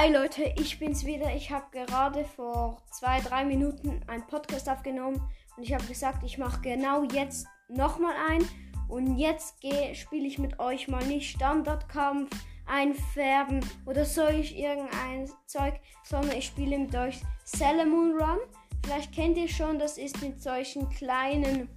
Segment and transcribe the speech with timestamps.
[0.00, 1.34] Hi Leute, ich bin's wieder.
[1.34, 5.20] Ich habe gerade vor zwei, drei Minuten einen Podcast aufgenommen
[5.56, 8.48] und ich habe gesagt, ich mache genau jetzt nochmal ein.
[8.86, 9.56] Und jetzt
[9.94, 12.30] spiele ich mit euch mal nicht Standardkampf,
[12.64, 18.38] einfärben oder solch irgendein Zeug, sondern ich spiele mit euch Salamon Run.
[18.84, 21.68] Vielleicht kennt ihr schon, das ist mit solchen kleinen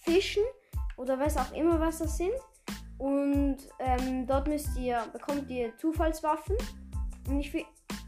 [0.00, 0.42] Fischen
[0.96, 2.34] oder was auch immer, was das sind.
[2.98, 6.56] Und ähm, dort müsst ihr, bekommt ihr Zufallswaffen.
[7.30, 7.54] Und ich,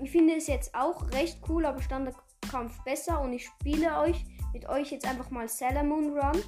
[0.00, 3.20] ich finde es jetzt auch recht cool, aber Standardkampf besser.
[3.20, 6.42] Und ich spiele euch mit euch jetzt einfach mal Salamon Run,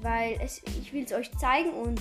[0.00, 1.70] weil es, ich will es euch zeigen.
[1.70, 2.00] Und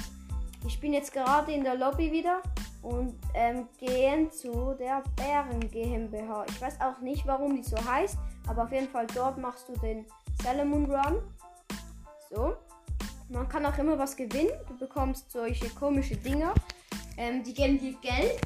[0.66, 2.41] ich bin jetzt gerade in der Lobby wieder
[2.82, 6.46] und ähm, gehen zu der Bären GmbH.
[6.49, 9.74] Ich weiß auch nicht, warum die so heißt, aber auf jeden Fall dort machst du
[9.79, 10.05] den
[10.41, 11.21] Salamon Run.
[12.29, 12.55] So.
[13.29, 14.51] Man kann auch immer was gewinnen.
[14.68, 16.54] Du bekommst solche komische Dinger.
[17.18, 18.40] Ähm, die geben dir Geld.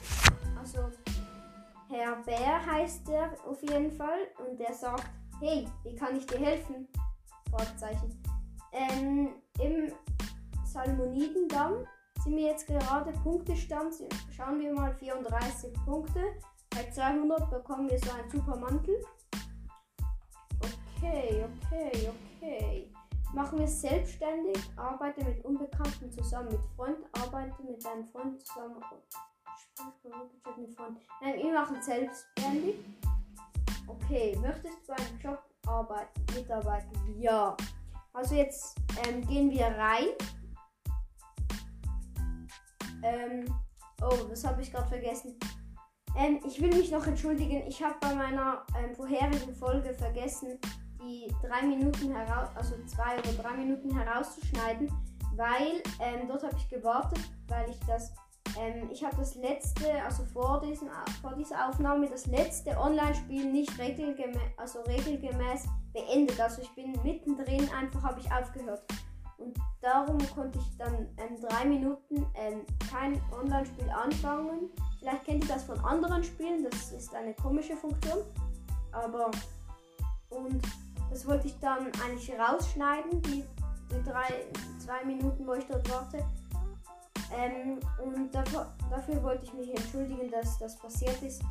[1.98, 4.28] Herr Bär heißt der auf jeden Fall.
[4.38, 5.09] Und der sagt,
[5.40, 6.88] hey, wie kann ich dir helfen?
[7.50, 8.22] Fragezeichen.
[8.72, 9.92] Ähm, Im
[10.64, 11.88] Salmonidendamm
[12.23, 13.95] sind wir jetzt gerade Punktestand.
[14.30, 16.22] Schauen wir mal 34 Punkte.
[16.70, 19.04] Bei 200 bekommen wir so einen super Mantel.
[21.00, 22.94] Okay, okay, okay.
[23.34, 28.82] Machen wir selbstständig, arbeite mit Unbekannten zusammen, mit Freund, arbeite mit deinem Freund zusammen.
[30.58, 30.97] Mit Freund.
[31.22, 32.75] Nein, wir machen selbstständig.
[33.88, 37.22] Okay, möchtest du einen Job arbeiten, mitarbeiten?
[37.22, 37.55] Ja.
[38.14, 40.08] Also jetzt ähm, gehen wir rein.
[43.03, 43.45] Ähm,
[44.02, 45.38] oh, das habe ich gerade vergessen.
[46.17, 47.64] Ähm, ich will mich noch entschuldigen.
[47.67, 50.59] Ich habe bei meiner ähm, vorherigen Folge vergessen,
[50.99, 54.92] die drei Minuten heraus, also zwei oder drei Minuten herauszuschneiden,
[55.36, 58.14] weil ähm, dort habe ich gewartet, weil ich das,
[58.60, 60.90] ähm, ich habe das letzte, also vor, diesen,
[61.22, 66.40] vor dieser Aufnahme, das letzte Online-Spiel nicht regelgemäß, also regelgemäß beendet.
[66.40, 68.84] Also ich bin mittendrin, einfach habe ich aufgehört.
[69.38, 74.72] Und darum konnte ich dann ähm, drei Minuten ähm, kein Online-Spiel anfangen.
[75.00, 78.24] Vielleicht kennt ihr das von anderen Spielen, das ist eine komische Funktion.
[78.92, 79.30] Aber
[80.30, 80.62] und
[81.10, 83.44] das wollte ich dann eigentlich rausschneiden, die,
[83.92, 84.45] die drei,
[84.80, 86.26] zwei Minuten, wo ich dort warte.
[87.36, 91.42] Ähm, und dafür, dafür, wollte ich mich entschuldigen, dass das passiert ist.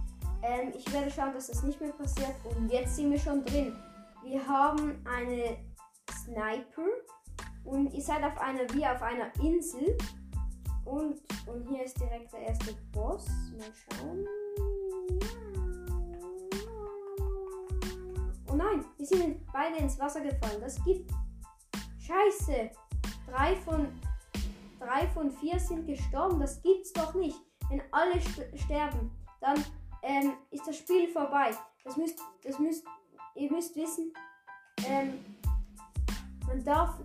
[0.42, 2.34] Ähm, ich werde schauen, dass das nicht mehr passiert.
[2.56, 3.76] Und jetzt sind wir schon drin.
[4.25, 5.56] Wir haben eine
[6.10, 6.82] Sniper.
[7.64, 9.97] Und ihr seid auf einer, wie auf einer Insel.
[10.84, 13.26] Und, und hier ist direkt der erste Boss.
[13.58, 14.26] Mal schauen.
[18.48, 20.60] Oh nein, wir sind beide ins Wasser gefallen.
[20.60, 21.10] Das gibt.
[21.98, 22.70] Scheiße.
[23.28, 23.88] Drei von.
[24.86, 26.38] Drei von vier sind gestorben.
[26.38, 27.36] Das gibt's doch nicht.
[27.69, 29.10] Wenn alle st sterben,
[29.41, 29.64] dann
[30.02, 31.50] ähm, ist das Spiel vorbei.
[31.82, 32.20] Das müsst.
[32.44, 32.84] Das müsst.
[33.34, 34.12] Ihr müsst wissen.
[34.86, 35.25] Ähm,
[36.46, 37.00] man darf.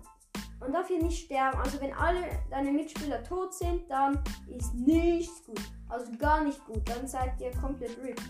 [0.60, 1.58] Man darf hier nicht sterben.
[1.58, 5.60] Also wenn alle deine Mitspieler tot sind, dann ist nichts gut.
[5.88, 6.88] Also gar nicht gut.
[6.88, 8.22] Dann seid ihr komplett ripped.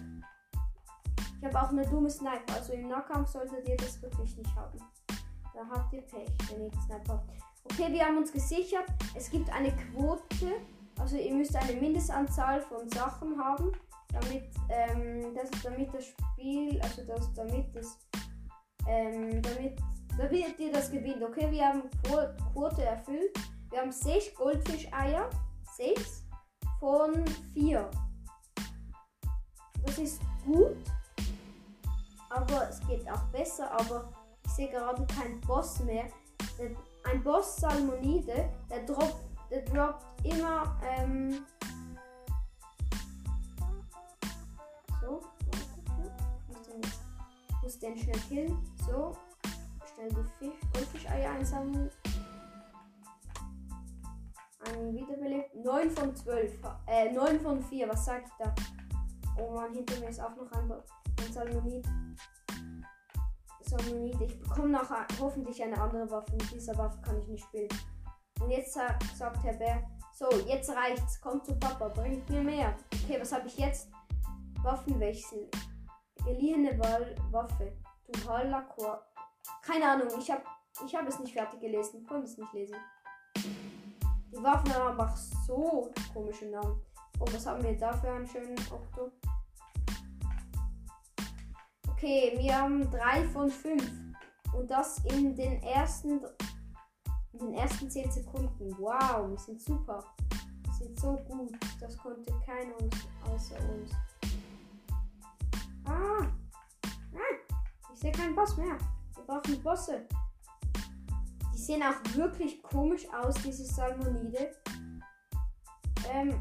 [1.38, 2.54] Ich habe auch eine dumme Sniper.
[2.54, 4.78] Also im Nahkampf solltet ihr das wirklich nicht haben.
[5.52, 7.51] Da habt ihr Pech, wenn ihr Sniper habt.
[7.64, 8.86] Okay, wir haben uns gesichert.
[9.14, 10.60] Es gibt eine Quote.
[10.98, 13.72] Also ihr müsst eine Mindestanzahl von Sachen haben,
[14.08, 17.98] damit, ähm, das, damit das Spiel, also das, damit das,
[18.86, 19.78] ähm, damit,
[20.18, 21.22] damit ihr das gewinnt.
[21.22, 21.82] Okay, wir haben
[22.52, 23.38] Quote erfüllt.
[23.70, 25.30] Wir haben 6 Goldfischeier.
[25.76, 26.24] 6
[26.78, 27.24] von
[27.54, 27.90] 4.
[29.84, 30.76] Das ist gut
[32.34, 33.70] aber es geht auch besser.
[33.70, 34.08] Aber
[34.44, 36.04] ich sehe gerade keinen Boss mehr.
[37.04, 39.16] Ein Boss Salmonide, der droppt,
[39.50, 40.78] der droppt immer.
[40.82, 41.44] Ähm,
[45.00, 45.22] so,
[46.48, 48.58] ich muss den schnell killen.
[48.86, 49.16] So,
[49.94, 51.90] schnell die Fisch, Goldfischeier einsammeln.
[54.64, 55.54] Ein Wiederbelebt.
[55.56, 56.52] 9 von 12.
[56.86, 57.88] Äh, 9 von 4.
[57.88, 58.54] Was sag ich da?
[59.38, 61.84] Oh man, hinter mir ist auch noch ein, ein Salmonid.
[63.72, 64.20] Salmonid.
[64.20, 66.32] Ich bekomme nachher hoffentlich eine andere Waffe.
[66.32, 67.68] Mit dieser Waffe kann ich nicht spielen.
[68.40, 69.82] Und jetzt sagt Herr Bär,
[70.12, 71.20] so, jetzt reicht's.
[71.20, 72.74] Kommt zu Papa, bringt mir mehr.
[72.92, 73.90] Okay, was habe ich jetzt?
[74.62, 75.50] Waffenwechsel.
[76.24, 76.78] Geliehene
[77.30, 77.72] Waffe.
[78.08, 79.00] Duhala Core.
[79.62, 80.42] Keine Ahnung, ich habe
[80.84, 82.06] ich hab es nicht fertig gelesen.
[82.06, 82.76] Konnte es nicht lesen.
[83.36, 86.80] Die Waffen haben einfach so komische Namen.
[87.20, 89.10] Oh, was haben wir da für einen schönen Okto?
[92.02, 93.80] Okay, wir haben 3 von 5.
[94.54, 96.20] Und das in den ersten,
[97.32, 98.76] in den ersten 10 Sekunden.
[98.76, 100.02] Wow, wir sind super.
[100.64, 101.52] Wir sind so gut.
[101.78, 102.96] Das konnte keiner uns,
[103.30, 103.92] außer uns.
[105.84, 106.26] Ah!
[107.12, 107.38] Nein!
[107.94, 108.76] Ich sehe keinen Boss mehr.
[109.14, 110.04] Wir brauchen Bosse.
[111.54, 114.50] Die sehen auch wirklich komisch aus, diese Salmonide.
[116.10, 116.34] Ähm.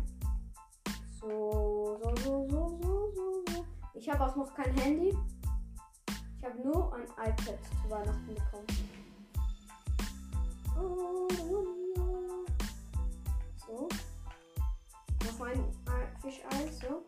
[1.20, 3.66] So, so, so, so, so, so.
[3.94, 5.16] Ich habe auch noch kein Handy.
[6.42, 8.66] Ich habe nur ein iPad zu Weihnachten bekommen.
[13.68, 13.88] So.
[15.24, 15.64] Noch ein
[16.20, 17.04] Fischei, so.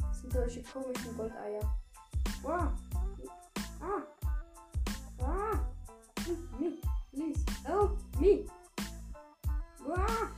[0.00, 1.60] Das sind solche komischen Goldeier.
[2.42, 2.72] Wow.
[3.82, 4.02] Ah.
[5.20, 5.60] Ah.
[6.58, 6.78] Me.
[7.12, 7.44] Please.
[7.66, 8.46] Help me.
[9.84, 10.30] Wow.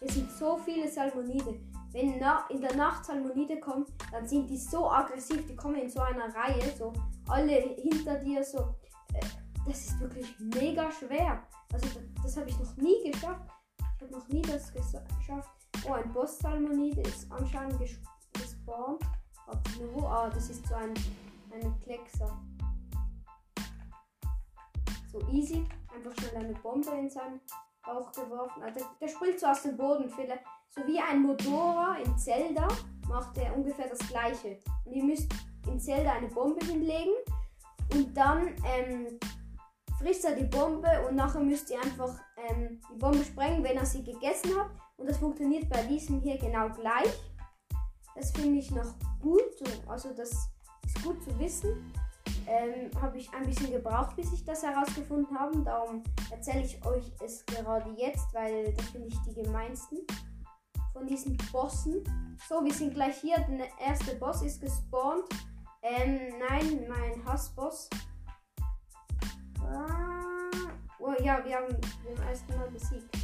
[0.00, 1.58] Es sind so viele Salmonide.
[1.94, 5.46] Wenn in der Nacht Salmonide kommen, dann sind die so aggressiv.
[5.46, 6.92] Die kommen in so einer Reihe, so
[7.28, 8.74] alle hinter dir, so.
[9.14, 9.24] Äh,
[9.64, 11.40] das ist wirklich mega schwer.
[11.72, 11.86] Also
[12.20, 13.48] das, habe ich noch nie geschafft.
[13.78, 15.50] Ich habe noch nie das geschafft.
[15.88, 18.00] Oh, ein Boss-Salmonide ist anscheinend ges
[18.32, 19.04] gespawnt.
[19.94, 20.04] wo?
[20.04, 20.94] Ah, das ist so ein,
[21.52, 22.36] ein Kleckser.
[25.12, 25.64] So easy.
[25.94, 27.40] Einfach schnell eine Bombe in seinen
[27.84, 28.62] Geworfen.
[28.62, 30.08] Also der, springt so aus dem Boden.
[30.70, 32.66] So wie ein Motora in Zelda
[33.08, 34.58] macht er ungefähr das gleiche.
[34.84, 35.30] Und ihr müsst
[35.66, 37.12] in Zelda eine Bombe hinlegen
[37.92, 39.18] und dann ähm,
[39.98, 43.86] frisst er die Bombe und nachher müsst ihr einfach ähm, die Bombe sprengen, wenn er
[43.86, 44.70] sie gegessen hat.
[44.96, 47.12] Und das funktioniert bei diesem hier genau gleich.
[48.14, 49.42] Das finde ich noch gut.
[49.86, 50.30] Also das
[50.84, 51.92] ist gut zu wissen.
[52.46, 55.62] Ähm, habe ich ein bisschen gebraucht, bis ich das herausgefunden habe.
[55.62, 59.98] Darum erzähle ich euch es gerade jetzt, weil das finde ich die gemeinsten
[60.92, 62.02] von diesen Bossen.
[62.48, 63.36] So, wir sind gleich hier.
[63.48, 65.24] Der erste Boss ist gespawnt.
[65.82, 67.90] Ähm, nein, mein Hassboss.
[69.60, 70.50] Ah,
[70.98, 73.16] oh ja, wir haben den ersten Mal besiegt.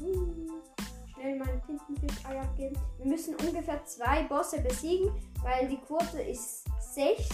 [0.00, 0.62] Uh,
[1.18, 2.76] schnell meine Tintenfisch-Eier abgeben.
[2.98, 5.12] Wir müssen ungefähr zwei Bosse besiegen,
[5.42, 7.28] weil die Quote ist 6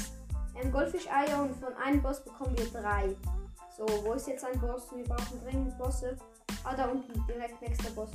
[0.57, 3.15] ähm, Goldfisch-Eier und von einem Boss bekommen wir drei.
[3.77, 4.95] So, wo ist jetzt ein Boss?
[4.95, 6.17] Wir brauchen dringend Bosse.
[6.63, 8.11] Ah, da unten, direkt nächster Boss.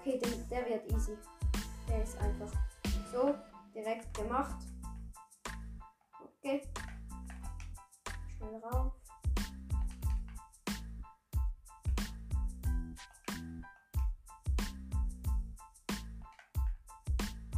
[0.00, 1.16] Okay, der, der wird easy.
[1.88, 2.50] Der ist einfach
[3.12, 3.34] so
[3.74, 4.56] direkt gemacht.
[6.38, 6.62] Okay.
[8.36, 8.97] Schnell rauf.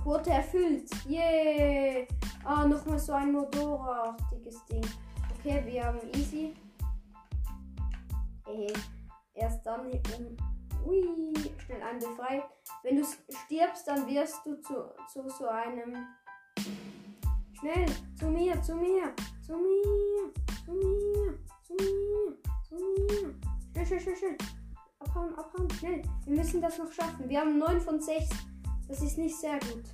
[0.02, 0.91] Quote erfüllt.
[1.06, 2.08] Yay!
[2.44, 4.85] Ah, nochmal so ein Motorartiges Ding.
[5.38, 6.55] Okay, wir haben easy.
[8.47, 8.73] Äh,
[9.35, 10.37] erst dann um.
[10.87, 12.44] Ui, schnell einen befreit.
[12.82, 16.06] Wenn du stirbst, dann wirst du zu, zu so einem.
[17.53, 17.87] Schnell,
[18.19, 19.14] zu mir, zu mir,
[19.46, 20.32] zu mir,
[20.64, 22.37] zu mir, zu mir,
[22.67, 23.35] zu mir.
[23.73, 24.37] Schnell, schnell, schnell, schnell.
[25.00, 26.03] Abhauen, abhauen, schnell.
[26.25, 27.29] Wir müssen das noch schaffen.
[27.29, 28.31] Wir haben 9 von 6.
[28.91, 29.85] Das ist nicht sehr gut.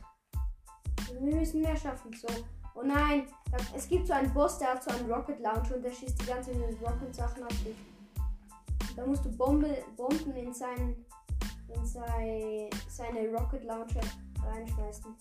[1.13, 2.11] Wir müssen mehr schaffen.
[2.15, 2.29] So.
[2.75, 3.29] Oh nein,
[3.75, 6.25] es gibt so einen Boss, der hat so einen Rocket Launcher und der schießt die
[6.25, 7.77] ganze Rocket Sachen auf dich.
[8.97, 10.97] Da musst du Bombe, Bomben in, sein,
[11.69, 14.01] in sein, seine Rocket Launcher
[14.43, 15.15] reinschmeißen.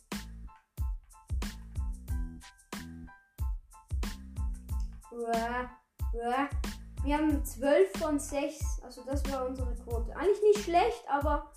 [7.04, 8.84] Wir haben 12 von 6.
[8.84, 10.16] Also das war unsere Quote.
[10.16, 11.52] Eigentlich nicht schlecht, aber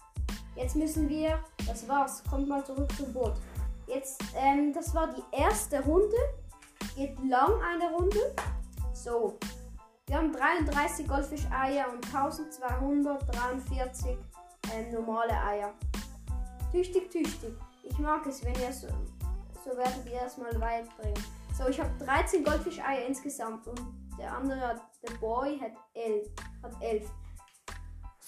[0.59, 1.39] jetzt müssen wir.
[1.67, 2.23] Das war's.
[2.29, 3.35] Kommt mal zurück zum Boot.
[3.87, 6.17] Jetzt, ähm, das war die erste Runde.
[6.95, 8.35] Geht lang eine Runde.
[8.93, 9.39] So.
[10.07, 14.17] Wir haben 33 Goldfisch-Eier und 1243
[14.75, 15.73] ähm, normale Eier.
[16.73, 17.55] Tüchtig, tüchtig.
[17.83, 18.89] Ich mag es, wenn ihr so,
[19.65, 21.23] so werdet ihr erstmal weit bringen.
[21.57, 23.81] So, ich habe 13 Goldfisch-Eier insgesamt und
[24.19, 26.29] der andere, der Boy, hat 11.
[26.63, 27.11] Hat 11.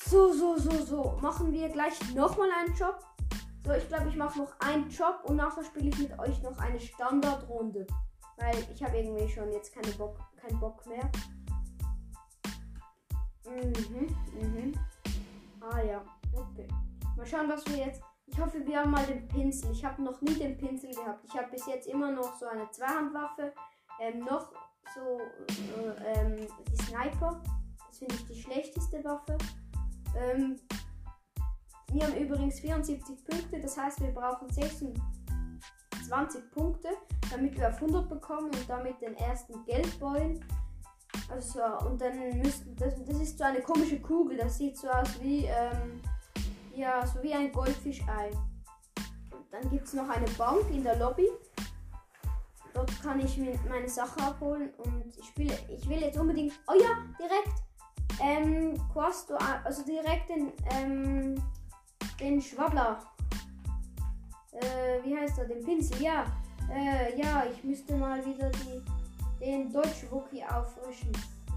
[0.06, 1.18] So, so, so, so.
[1.20, 2.98] Machen wir gleich nochmal einen Job.
[3.64, 6.58] So, ich glaube, ich mache noch einen Job und nachher spiele ich mit euch noch
[6.58, 7.86] eine Standardrunde.
[8.36, 11.10] Weil ich habe irgendwie schon jetzt keine Bock, keinen Bock mehr.
[13.44, 14.74] Mhm, mhm.
[15.60, 16.02] Ah ja,
[16.32, 16.66] okay.
[17.16, 18.02] Mal schauen, was wir jetzt.
[18.26, 19.72] Ich hoffe, wir haben mal den Pinsel.
[19.72, 21.24] Ich habe noch nie den Pinsel gehabt.
[21.24, 23.52] Ich habe bis jetzt immer noch so eine Zweihandwaffe.
[24.00, 24.52] Ähm, noch
[24.94, 25.20] so
[25.82, 27.42] äh, ähm, die Sniper.
[27.88, 29.36] Das finde ich die schlechteste Waffe.
[30.16, 30.58] Ähm,
[31.92, 36.88] wir haben übrigens 74 Punkte, das heißt, wir brauchen 26 Punkte,
[37.30, 40.40] damit wir auf 100 bekommen und damit den ersten Geldbeutel.
[41.28, 45.20] Also, und dann müssten, das, das ist so eine komische Kugel, das sieht so aus
[45.20, 46.00] wie, ähm,
[46.74, 48.30] ja, so wie ein Goldfischei.
[49.32, 51.28] Und dann gibt es noch eine Bank in der Lobby.
[52.72, 56.80] Dort kann ich mir meine Sachen abholen und ich spiele, ich will jetzt unbedingt, oh
[56.80, 57.64] ja, direkt,
[58.20, 59.34] ähm, Quasto,
[59.64, 61.42] also direkt den, ähm,
[62.18, 63.00] den Schwabbler.
[64.52, 65.46] Äh, wie heißt er?
[65.46, 66.24] Den Pinsel, ja.
[66.72, 68.82] Äh, ja, ich müsste mal wieder die,
[69.40, 71.10] den Deutsch-Wookie auffrischen.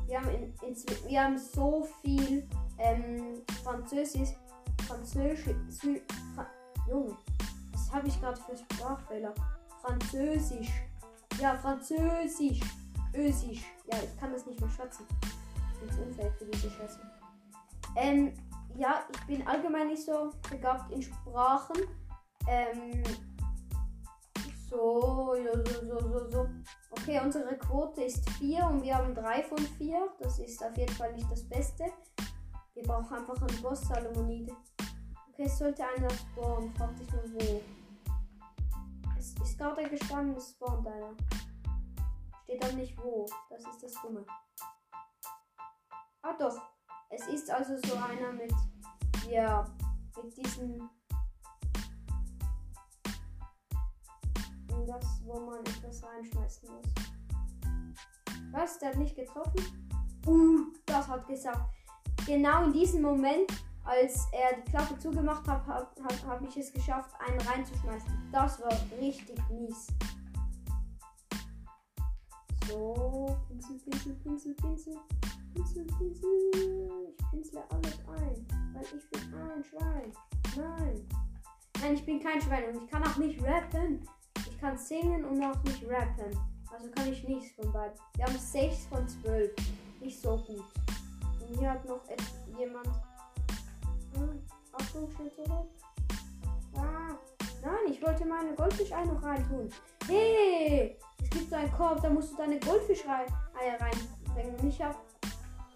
[0.08, 0.76] Wir haben, in, in,
[1.08, 4.30] wir haben so viel ähm, Französisch.
[4.88, 5.56] Französisch.
[6.36, 6.46] Fra
[6.90, 7.16] Junge,
[7.72, 9.34] was habe ich gerade für Sprachfehler?
[9.82, 10.72] Französisch.
[11.40, 12.60] Ja, Französisch.
[13.16, 13.64] Ösisch.
[13.92, 15.06] Ja, ich kann das nicht mehr schätzen.
[15.90, 17.00] Zu unfähig für diese Schätze.
[17.96, 18.34] Ähm,
[18.76, 21.78] ja, ich bin allgemein nicht so begabt in Sprachen.
[22.48, 23.04] Ähm,
[24.70, 26.50] so, so, so, so, so.
[26.92, 30.10] Okay, unsere Quote ist 4 und wir haben 3 von 4.
[30.20, 31.86] Das ist auf jeden Fall nicht das Beste.
[32.74, 34.54] Wir brauchen einfach einen Boss Salomonide.
[35.32, 36.74] Okay, es sollte einer spawnen.
[36.76, 37.62] Frag dich nur wo.
[39.18, 41.14] Es ist gerade gestanden, es spawnt einer.
[42.44, 43.28] Steht dann nicht wo.
[43.50, 44.26] Das ist das Dumme.
[46.24, 46.58] Ah doch.
[47.10, 48.54] Es ist also so einer mit.
[49.30, 49.66] Ja.
[50.24, 50.90] Mit diesen.
[54.88, 56.86] Das, wo man etwas reinschmeißen muss.
[58.52, 58.80] Was?
[58.80, 59.90] Der hat nicht getroffen?
[60.26, 61.74] Uh, das hat gesagt.
[62.26, 63.52] Genau in diesem Moment,
[63.84, 68.30] als er die Klappe zugemacht hat, habe hab, hab ich es geschafft, einen reinzuschmeißen.
[68.32, 69.88] Das war richtig mies.
[72.68, 74.98] So, Pinsel, Pinsel, Pinsel, Pinsel.
[75.54, 77.16] Pinsel, Pinsel.
[77.18, 80.12] Ich pinsle alles ein, weil ich bin ein Schwein.
[80.56, 81.08] Nein.
[81.82, 84.08] Nein, ich bin kein Schwein und ich kann auch nicht rappen.
[84.36, 86.38] Ich kann singen und auch nicht rappen.
[86.72, 87.98] Also kann ich nichts von beiden.
[88.16, 89.52] Wir haben 6 von 12.
[90.02, 90.64] Nicht so gut.
[91.40, 92.02] Und hier hat noch
[92.58, 92.88] jemand.
[94.16, 94.42] Hm,
[94.74, 95.68] Achtung, schnell zurück.
[96.76, 97.16] Ah.
[97.64, 99.70] Nein, ich wollte meine Goldfischei noch reintun.
[100.08, 100.98] Hey!
[101.22, 104.68] Es gibt so einen Korb, da musst du deine Goldfischeier reinbringen.
[104.68, 104.96] Ich hab.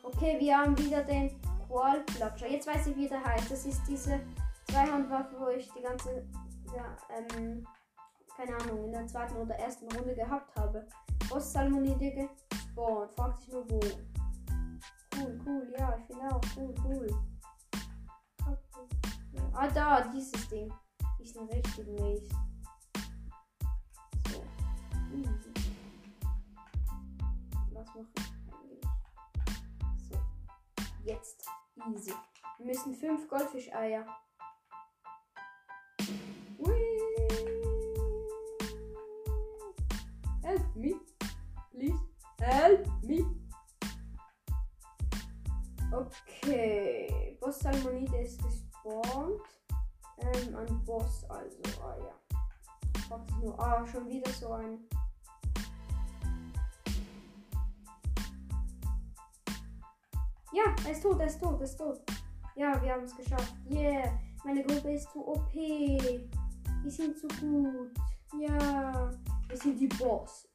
[0.08, 1.30] Okay, wir haben wieder den
[1.68, 2.48] Qualplatscher.
[2.50, 3.52] Jetzt weiß ich, wie der heißt.
[3.52, 4.22] Das ist diese
[4.70, 6.26] Zweihandwaffe, wo ich die ganze.
[6.74, 7.68] Ja, ähm,
[8.38, 10.88] keine Ahnung, in der zweiten oder ersten Runde gehabt habe.
[11.30, 13.12] Boss Salmonide gespawnt.
[13.18, 13.80] Fragt sich nur wo.
[15.16, 17.08] Cool, cool, ja, ich finde auch cool, cool.
[19.54, 20.72] Ah, da, dieses Ding.
[21.20, 22.30] Diesen richtigen Maze.
[24.32, 24.44] So.
[25.14, 25.52] Easy.
[27.74, 28.24] Was mache ich?
[28.24, 28.37] So.
[31.08, 31.46] Jetzt.
[31.90, 32.12] Easy.
[32.58, 34.06] Wir müssen fünf Goldfischeier.
[40.44, 40.96] Help me.
[41.72, 42.04] Please.
[42.42, 43.26] Help me.
[45.94, 47.38] Okay.
[47.40, 49.42] Boss Salmonide ist gespawnt.
[50.18, 51.58] Ähm, ein Boss, also.
[51.84, 52.38] Ah ja.
[53.08, 53.58] Fragt nur.
[53.58, 54.86] Ah, schon wieder so ein.
[60.58, 62.02] Ja, er ist tot, er ist tot, er ist tot.
[62.56, 63.54] Ja, wir haben es geschafft.
[63.70, 64.12] Yeah.
[64.44, 65.52] Meine Gruppe ist zu OP.
[65.54, 67.92] Die sind zu gut.
[68.40, 69.12] Ja.
[69.48, 70.48] Wir sind die Boss.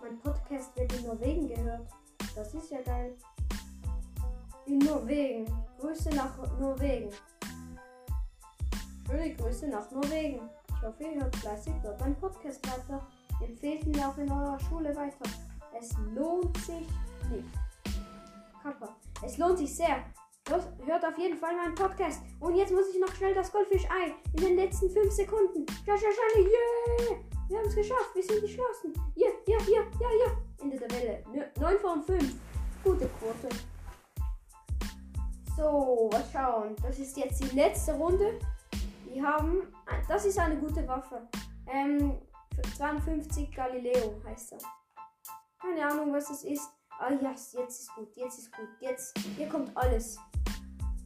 [0.00, 1.88] Mein Podcast wird in Norwegen gehört.
[2.36, 3.16] Das ist ja geil.
[4.66, 5.52] In Norwegen.
[5.80, 7.10] Grüße nach Norwegen.
[9.12, 10.40] Schöne Grüße nach Norwegen.
[10.68, 13.06] Ich hoffe, ihr hört fleißig dort meinen Podcast weiter.
[13.42, 15.28] Empfehlt ihn auch in eurer Schule weiter.
[15.78, 16.88] Es lohnt sich
[17.28, 17.44] nicht.
[18.62, 18.96] Kappa.
[19.22, 20.02] Es lohnt sich sehr.
[20.48, 22.22] Los, hört auf jeden Fall meinen Podcast.
[22.40, 25.66] Und jetzt muss ich noch schnell das Goldfisch-Ei in den letzten 5 Sekunden.
[25.86, 27.18] Ja, ja, ja, yeah!
[27.48, 28.14] Wir haben es geschafft.
[28.14, 28.94] Wir sind geschlossen.
[29.14, 30.32] Ja, ja, ja, ja, ja.
[30.62, 31.22] Ende der Welle.
[31.60, 32.34] 9 von 5.
[32.82, 33.54] Gute Quote.
[35.54, 36.74] So, was schauen.
[36.82, 38.38] Das ist jetzt die letzte Runde.
[39.12, 39.62] Wir haben.
[40.08, 41.28] Das ist eine gute Waffe.
[41.66, 42.18] Ähm,
[42.76, 44.58] 52 Galileo heißt er.
[45.60, 46.70] Keine Ahnung, was das ist.
[46.98, 48.68] Ah ja, yes, jetzt ist gut, jetzt ist gut.
[48.80, 50.18] Jetzt, hier kommt alles.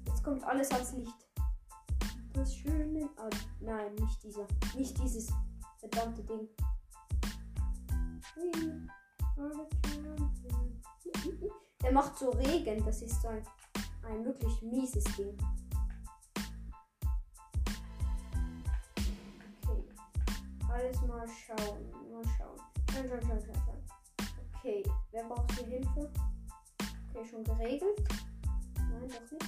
[0.06, 1.16] Jetzt kommt alles ans Licht.
[2.32, 3.08] Das schöne.
[3.16, 3.28] Ah,
[3.60, 4.46] nein, nicht dieser.
[4.76, 5.32] Nicht dieses
[5.80, 6.48] verdammte Ding.
[11.82, 12.84] Der macht so Regen.
[12.84, 13.42] Das ist so ein,
[14.08, 15.36] ein wirklich mieses Ding.
[20.76, 21.90] Alles mal schauen.
[22.12, 22.61] Mal schauen.
[22.92, 23.80] Schauen, schauen, schauen, schauen.
[24.59, 26.12] Okay, wer braucht hier Hilfe?
[27.09, 28.06] Okay, schon geregelt.
[28.76, 29.47] Nein, doch nicht.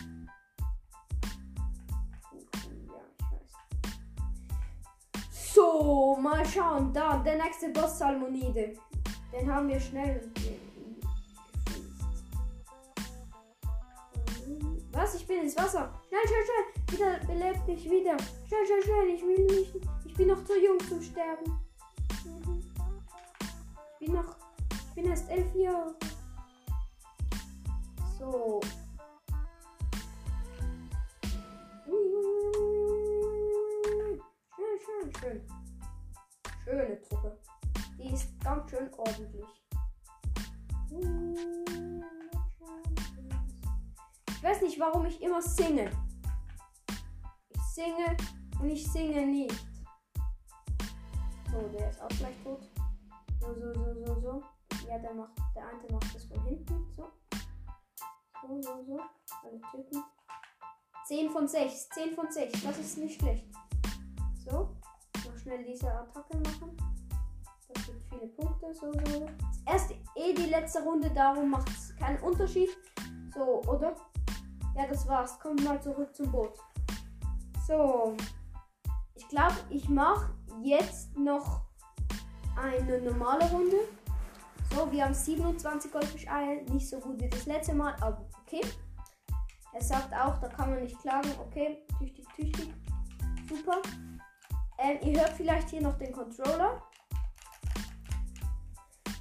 [2.32, 2.40] Ja,
[2.78, 2.88] ich
[3.30, 3.52] weiß.
[5.52, 6.94] So, mal schauen.
[6.94, 8.78] Da, der nächste Boss Salmonide.
[9.30, 10.32] Den haben wir schnell.
[14.92, 15.14] Was?
[15.14, 15.92] Ich bin ins Wasser.
[16.08, 16.64] Schnell, schnell, schnell.
[16.90, 18.16] Wieder belebt mich wieder.
[18.47, 19.08] Schnell, schnell, schnell.
[19.11, 19.75] Ich will nicht.
[20.18, 21.60] Bin noch zu jung zum Sterben.
[24.00, 24.37] Ich bin noch
[24.72, 25.94] ich bin erst elf Jahre.
[28.18, 28.60] So.
[34.56, 35.42] Schön, schön, schön.
[36.64, 37.38] Schöne Truppe.
[37.96, 39.46] Die ist ganz schön ordentlich.
[44.30, 45.92] Ich weiß nicht, warum ich immer singe.
[47.50, 48.16] Ich singe
[48.60, 49.67] und ich singe nicht.
[51.58, 52.60] So, der ist auch gleich tot.
[53.40, 54.42] So, so, so, so, so.
[54.88, 56.86] Ja, der macht, der eine macht das von hinten.
[56.96, 57.10] So.
[58.42, 59.00] So, so, so.
[59.42, 60.04] Alle Typen.
[61.06, 61.88] 10 von 6.
[61.88, 62.62] 10 von 6.
[62.62, 63.44] Das ist nicht schlecht.
[64.44, 64.76] So.
[65.26, 66.76] Noch schnell diese Attacke machen.
[67.74, 68.72] Das gibt viele Punkte.
[68.72, 69.28] So, so.
[69.66, 72.70] Erst eh die letzte Runde, darum macht es keinen Unterschied.
[73.34, 73.96] So, oder?
[74.76, 75.40] Ja, das war's.
[75.40, 76.52] Kommt mal zurück zum Boot.
[77.66, 78.16] So.
[79.16, 81.62] Ich glaube, ich mache jetzt noch
[82.56, 83.76] eine normale Runde.
[84.74, 86.62] So, wir haben 27 Goldfischeier.
[86.70, 88.60] Nicht so gut wie das letzte Mal, aber okay.
[89.72, 91.30] Er sagt auch, da kann man nicht klagen.
[91.40, 92.74] Okay, tüchtig, tüchtig.
[93.48, 93.80] Super.
[94.78, 96.82] Ähm, ihr hört vielleicht hier noch den Controller.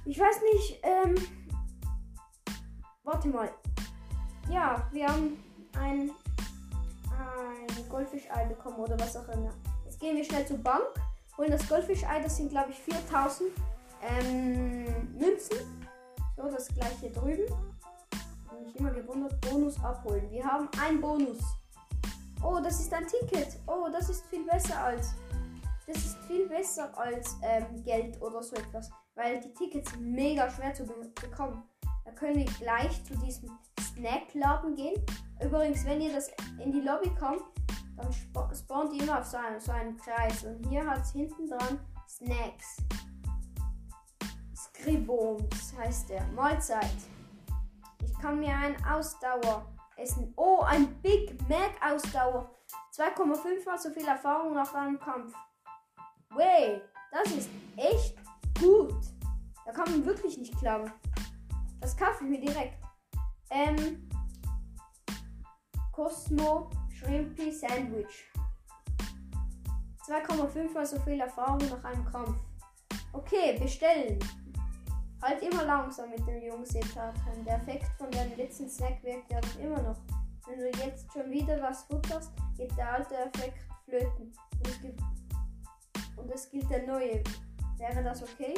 [0.04, 1.14] Ich weiß nicht, ähm.
[3.04, 3.50] Warte mal.
[4.50, 5.42] Ja, wir haben
[5.78, 6.10] ein,
[7.10, 9.52] ein Goldfischei bekommen oder was auch immer.
[9.84, 10.86] Jetzt gehen wir schnell zur Bank,
[11.38, 12.20] holen das Goldfischei.
[12.20, 13.50] Das sind, glaube ich, 4000
[14.02, 14.84] ähm,
[15.16, 15.58] Münzen.
[16.36, 17.46] So, das gleiche drüben.
[18.48, 19.40] Habe mich immer gewundert.
[19.40, 20.30] Bonus abholen.
[20.30, 21.38] Wir haben einen Bonus.
[22.42, 23.58] Oh, das ist ein Ticket.
[23.66, 25.14] Oh, das ist viel besser als.
[25.86, 28.90] Das ist viel besser als ähm, Geld oder so etwas.
[29.14, 31.62] Weil die Tickets mega schwer zu be bekommen.
[32.04, 35.00] Da können wir gleich zu diesem Snackladen gehen.
[35.42, 36.30] Übrigens, wenn ihr das
[36.62, 37.42] in die Lobby kommt,
[37.98, 40.44] dann spawnt ihr immer auf so einen, so einen Kreis.
[40.44, 42.76] Und hier hat es hinten dran Snacks.
[44.54, 46.24] Skriboms heißt der.
[46.28, 46.96] Mahlzeit.
[48.04, 50.32] Ich kann mir ein Ausdauer essen.
[50.36, 52.50] Oh, ein Big Mac Ausdauer.
[52.96, 55.34] 2,5 mal so viel Erfahrung nach einem Kampf.
[56.34, 56.80] Wey,
[57.10, 58.16] das ist echt
[58.60, 58.94] gut.
[59.64, 60.92] Da kann man wirklich nicht klagen.
[61.80, 62.78] Das kaufe ich mir direkt.
[63.50, 64.08] Ähm,
[65.92, 68.24] Cosmo Shrimpy Sandwich.
[70.04, 72.40] 2,5 mal so viel Erfahrung nach einem Kampf.
[73.12, 74.18] Okay, bestellen.
[75.22, 77.44] Halt immer langsam mit dem Jungen Seetaten.
[77.44, 79.96] Der Effekt von deinem letzten Snack wirkt ja immer noch.
[80.48, 84.32] Wenn du jetzt schon wieder was futterst, geht der alte Effekt flöten.
[84.52, 85.00] Und es, gibt,
[86.16, 87.22] und es gilt der neue.
[87.76, 88.54] Wäre das okay?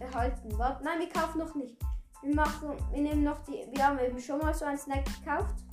[0.00, 0.56] Erhalten.
[0.58, 1.76] Warte, nein, wir kaufen noch nicht.
[2.22, 3.66] Wir machen, wir nehmen noch die.
[3.70, 5.65] Wir haben eben schon mal so einen Snack gekauft.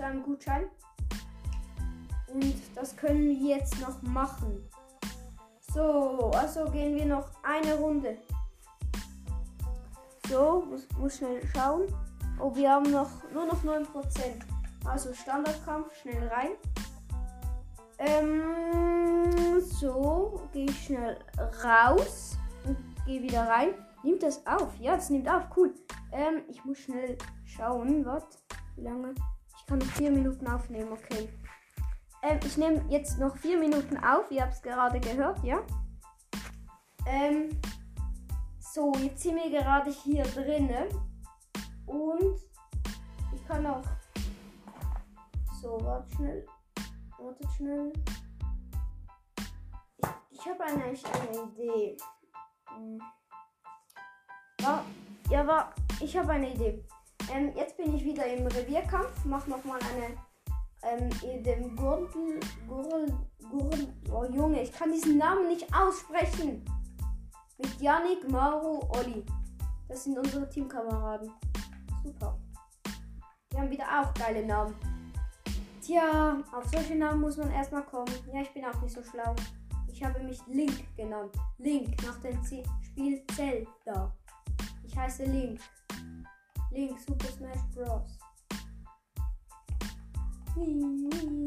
[0.00, 0.64] Mit so einem Gutschein.
[2.32, 4.66] Und das können wir jetzt noch machen.
[5.74, 8.16] So, also gehen wir noch eine Runde.
[10.26, 11.82] So, muss, muss schnell schauen.
[12.40, 13.84] Oh, wir haben noch nur noch 9%.
[14.86, 16.52] Also Standardkampf, schnell rein.
[17.98, 21.18] Ähm, so, gehe ich schnell
[21.62, 23.74] raus und gehe wieder rein.
[24.02, 24.74] Nimmt das auf?
[24.78, 25.44] Ja, das nimmt auf.
[25.54, 25.74] Cool.
[26.10, 28.06] Ähm, ich muss schnell schauen.
[28.06, 28.24] Was?
[28.76, 29.14] Wie lange?
[29.70, 30.90] Ich kann noch vier Minuten aufnehmen.
[30.90, 31.28] Okay.
[32.24, 34.28] Ähm, ich nehme jetzt noch vier Minuten auf.
[34.28, 35.60] Ihr habt es gerade gehört, ja?
[37.06, 37.50] Ähm,
[38.58, 40.88] so, jetzt sind wir gerade hier drinnen.
[41.86, 42.40] Und
[43.32, 43.84] ich kann auch.
[45.62, 46.44] So, warte schnell.
[47.16, 47.92] Wartet schnell.
[49.98, 51.96] Ich, ich habe eine, eine Idee.
[52.74, 53.00] Hm.
[54.62, 54.84] Ja,
[55.30, 56.84] ja, war, ich habe eine Idee.
[57.32, 59.24] Ähm, jetzt bin ich wieder im Revierkampf.
[59.24, 60.16] Mach nochmal eine.
[60.82, 62.40] Ähm, in dem Gurgel.
[62.66, 63.12] Gurgel.
[63.50, 63.88] Gurgel.
[64.12, 66.64] Oh Junge, ich kann diesen Namen nicht aussprechen.
[67.58, 69.24] Mit Yannick, Mauro, Olli.
[69.88, 71.30] Das sind unsere Teamkameraden.
[72.02, 72.38] Super.
[73.52, 74.74] Die haben wieder auch geile Namen.
[75.82, 78.12] Tja, auf solche Namen muss man erstmal kommen.
[78.32, 79.34] Ja, ich bin auch nicht so schlau.
[79.92, 81.32] Ich habe mich Link genannt.
[81.58, 82.38] Link nach dem
[82.82, 84.14] Spiel Zelda.
[84.84, 85.60] Ich heiße Link.
[86.70, 88.18] Link Super Smash Bros.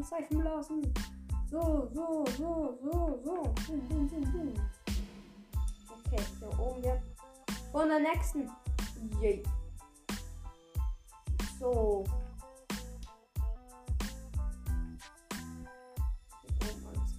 [0.08, 0.92] Seifenblasen.
[1.50, 3.54] So, so, so, so, so.
[3.66, 4.54] Boom, boom, boom, boom.
[6.06, 7.02] Okay, so oben wir.
[7.72, 8.50] Von der nächsten.
[9.20, 9.42] Yay.
[11.58, 12.04] So.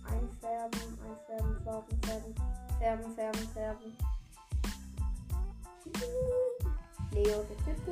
[0.03, 2.35] Einfärben, einfärben, färben, färben,
[2.79, 3.97] färben, färben, färben.
[7.15, 7.89] Leo getippt.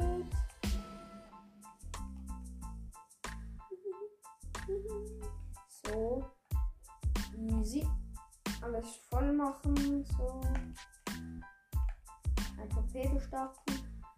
[5.85, 6.25] So.
[7.35, 7.87] Easy
[8.63, 10.05] alles voll machen.
[10.17, 10.41] So.
[12.61, 13.59] Ein Torpedo starten.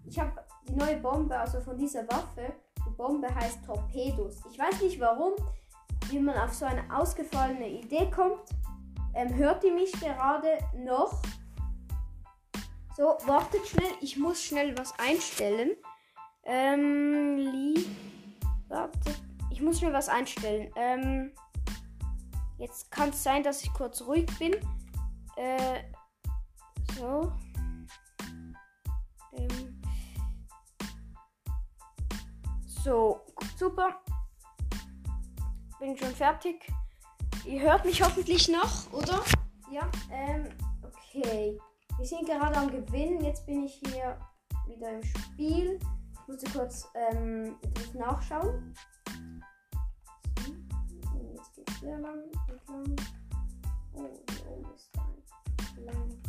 [0.05, 0.31] ich habe
[0.67, 2.53] die neue Bombe, also von dieser Waffe.
[2.85, 4.41] Die Bombe heißt Torpedos.
[4.51, 5.33] Ich weiß nicht warum,
[6.09, 8.41] wie man auf so eine ausgefallene Idee kommt.
[9.13, 11.21] Ähm, hört ihr mich gerade noch?
[12.95, 13.91] So, wartet schnell.
[13.99, 15.71] Ich muss schnell was einstellen.
[16.45, 17.85] Ähm, Lie
[18.69, 19.21] Wartet.
[19.51, 20.71] Ich muss schnell was einstellen.
[20.77, 21.31] Ähm,
[22.57, 24.55] jetzt kann es sein, dass ich kurz ruhig bin.
[25.35, 25.83] Äh,
[26.97, 27.33] so.
[29.33, 29.81] Ähm.
[32.65, 33.25] So,
[33.57, 33.99] super.
[35.79, 36.65] Bin schon fertig.
[37.43, 39.21] Ihr hört mich hoffentlich noch, oder?
[39.69, 40.47] Ja, ähm,
[40.81, 41.59] okay.
[41.97, 43.23] Wir sind gerade am Gewinnen.
[43.23, 44.17] Jetzt bin ich hier
[44.67, 45.79] wieder im Spiel.
[46.13, 47.55] Ich musste kurz ähm,
[47.93, 48.75] nachschauen.
[51.33, 52.19] Jetzt geht es sehr lang
[52.67, 52.95] lang.
[53.93, 56.21] Oh, hier oben ist ein lang.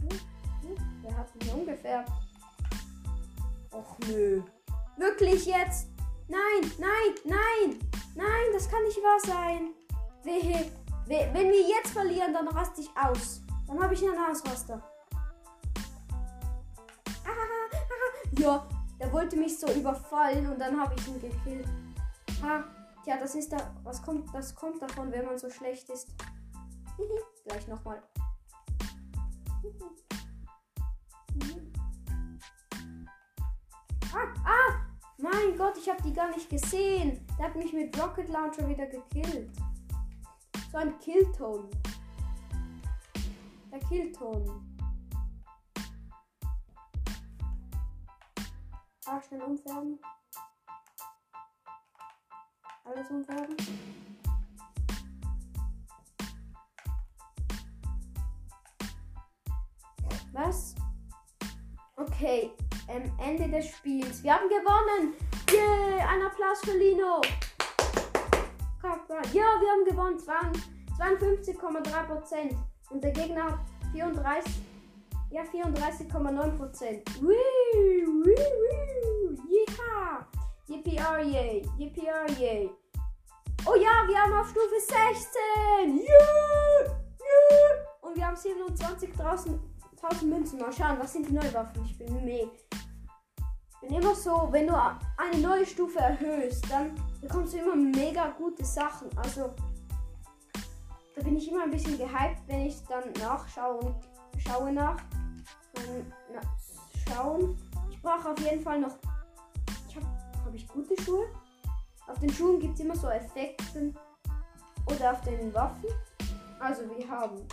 [0.00, 0.20] Hm,
[0.62, 2.04] hm, Der hat mich ungefähr.
[3.72, 4.42] Och nö.
[4.96, 5.88] Wirklich jetzt?
[6.28, 7.78] Nein, nein, nein,
[8.16, 9.74] nein, das kann nicht wahr sein.
[10.24, 10.72] Wehe,
[11.06, 13.42] we wenn wir jetzt verlieren, dann raste ich aus.
[13.66, 14.82] Dann habe ich einen Ausraster.
[18.38, 18.66] Ja,
[19.00, 21.66] der wollte mich so überfallen und dann habe ich ihn gekillt.
[22.42, 22.64] Ha,
[23.02, 23.74] tja, das ist da.
[23.82, 26.08] Was kommt, das kommt davon, wenn man so schlecht ist.
[27.46, 28.02] Gleich nochmal.
[34.14, 34.86] Ah, ah!
[35.18, 37.26] Mein Gott, ich habe die gar nicht gesehen.
[37.38, 39.50] Der hat mich mit Rocket Launcher wieder gekillt.
[40.70, 41.70] So ein Killton.
[43.76, 44.78] Der Killton.
[49.04, 49.98] Ah, schnell umfärben.
[52.84, 53.54] Alles umfärben.
[60.32, 60.74] Was?
[61.96, 62.52] Okay,
[62.88, 64.22] ähm, Ende des Spiels.
[64.22, 65.12] Wir haben gewonnen.
[65.52, 67.20] Yeah, ein Applaus für Lino.
[68.82, 70.18] Ja, wir haben gewonnen.
[70.18, 72.56] 52,3 Prozent.
[72.90, 73.58] Und der Gegner hat
[73.92, 74.52] 34,
[75.30, 77.02] ja, 34,9 Prozent.
[77.20, 77.28] Ja.
[80.68, 81.62] Yippie, yay.
[81.78, 82.70] Yippie, yay.
[83.64, 85.98] Oh ja, wir haben auf Stufe 16.
[85.98, 86.86] Yeah.
[86.88, 87.86] Yeah.
[88.02, 89.58] Und wir haben 27.000
[90.24, 90.58] Münzen.
[90.60, 91.84] Mal schauen, was sind die neuen Waffen?
[91.84, 92.50] Ich bin mega
[93.86, 98.64] bin immer so, wenn du eine neue Stufe erhöhst, dann bekommst du immer mega gute
[98.64, 99.08] Sachen.
[99.16, 99.54] Also
[101.16, 103.96] da bin ich immer ein bisschen gehypt, wenn ich dann nachschaue und
[104.38, 104.96] schaue nach.
[105.72, 106.40] Dann, na,
[107.08, 107.56] schauen.
[107.90, 108.96] Ich brauche auf jeden Fall noch.
[109.88, 110.06] Ich habe
[110.44, 111.26] hab ich gute Schuhe.
[112.06, 113.94] Auf den Schuhen gibt es immer so Effekte.
[114.86, 115.88] Oder auf den Waffen.
[116.60, 117.48] Also wir haben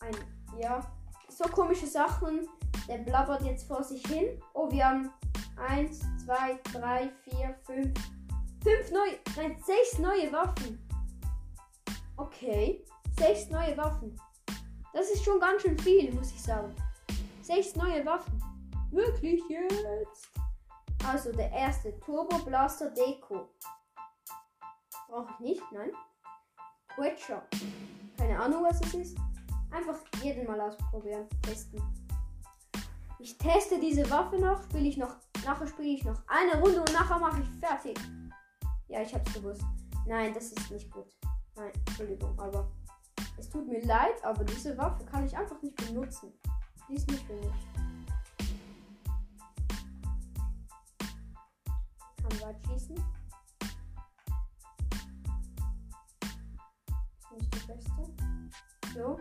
[0.00, 0.16] ein,
[0.58, 0.80] ja,
[1.28, 2.48] so komische Sachen
[2.88, 4.40] der blabbert jetzt vor sich hin.
[4.54, 5.10] Oh, wir haben
[5.68, 8.00] 1, 2, 3, 4, 5,
[8.64, 10.87] 5 neue, nein, 6 neue Waffen.
[12.18, 12.84] Okay,
[13.16, 14.20] 6 neue Waffen.
[14.92, 16.74] Das ist schon ganz schön viel, muss ich sagen.
[17.42, 18.42] 6 neue Waffen.
[18.90, 20.28] Wirklich jetzt?
[21.06, 23.48] Also der erste Turbo Blaster Deko.
[25.08, 25.92] Brauche ich nicht, nein.
[26.88, 27.46] Quetscher.
[28.16, 29.18] Keine Ahnung, was es ist.
[29.70, 31.80] Einfach jeden mal ausprobieren, testen.
[33.20, 36.92] Ich teste diese Waffe noch, spiele ich noch, nachher spiele ich noch eine Runde und
[36.92, 37.96] nachher mache ich fertig.
[38.88, 39.62] Ja, ich hab's gewusst.
[40.04, 41.17] Nein, das ist nicht gut.
[41.58, 42.70] Nein, Entschuldigung, aber
[43.36, 46.32] es tut mir leid, aber diese Waffe kann ich einfach nicht benutzen.
[46.88, 47.52] Die ist nicht für mich.
[52.22, 52.96] Kann weit schießen.
[57.18, 58.94] Ist nicht die beste.
[58.94, 59.20] So,